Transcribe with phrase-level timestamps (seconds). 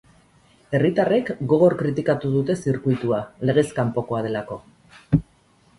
[0.77, 4.61] Herritarrek gogor kritikatu dute zirkuitua, legez kanpokoa delako.